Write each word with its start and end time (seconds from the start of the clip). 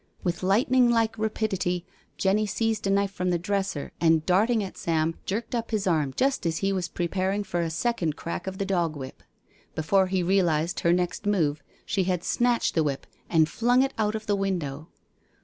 With 0.23 0.41
lightning 0.41 0.89
like 0.89 1.15
rapidity 1.19 1.85
Jenny 2.17 2.47
seized 2.47 2.87
a 2.87 2.89
knife 2.89 3.11
from 3.11 3.29
the 3.29 3.37
dresser 3.37 3.91
and 4.01 4.25
darting 4.25 4.63
at 4.63 4.75
Sam 4.75 5.13
jerked 5.27 5.53
up 5.53 5.69
his 5.69 5.85
arm 5.85 6.11
just 6.17 6.47
as 6.47 6.57
he 6.57 6.73
was 6.73 6.87
preparing 6.87 7.43
for 7.43 7.61
a 7.61 7.69
second 7.69 8.15
crack 8.15 8.47
of 8.47 8.57
the 8.57 8.65
dog 8.65 8.95
whip. 8.95 9.21
Before 9.75 10.07
he 10.07 10.23
realised 10.23 10.79
her 10.79 10.91
next 10.91 11.27
move 11.27 11.61
she 11.85 12.05
had 12.05 12.23
snatched 12.23 12.73
the 12.73 12.81
whip 12.83 13.05
and 13.29 13.47
flung 13.47 13.83
it 13.83 13.93
out 13.95 14.15
of 14.15 14.25
the 14.25 14.35
window. 14.35 14.87